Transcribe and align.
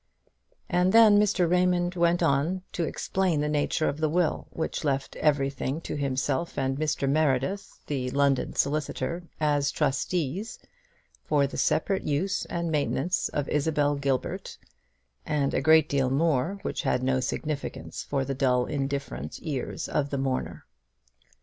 And 0.67 0.93
then 0.93 1.19
Mr. 1.19 1.47
Raymond 1.47 1.93
went 1.93 2.23
on 2.23 2.63
to 2.71 2.85
explain 2.85 3.39
the 3.39 3.47
nature 3.47 3.87
of 3.87 3.99
the 3.99 4.09
will, 4.09 4.47
which 4.49 4.83
left 4.83 5.15
everything 5.17 5.79
to 5.81 5.95
himself 5.95 6.57
and 6.57 6.75
Mr. 6.79 7.07
Meredith 7.07 7.85
(the 7.85 8.09
London 8.09 8.55
solicitor) 8.55 9.21
as 9.39 9.69
trustees, 9.69 10.57
for 11.23 11.45
the 11.45 11.55
separate 11.55 12.01
use 12.01 12.45
and 12.45 12.71
maintenance 12.71 13.29
of 13.29 13.47
Isabel 13.47 13.93
Gilbert, 13.93 14.57
and 15.23 15.53
a 15.53 15.61
great 15.61 15.87
deal 15.87 16.09
more, 16.09 16.57
which 16.63 16.81
had 16.81 17.03
no 17.03 17.19
significance 17.19 18.01
for 18.01 18.25
the 18.25 18.33
dull 18.33 18.65
indifferent 18.65 19.37
ears 19.43 19.87
of 19.87 20.09
the 20.09 20.17
mourner. 20.17 20.65